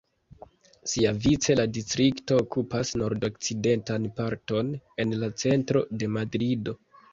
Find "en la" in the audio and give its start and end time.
5.07-5.33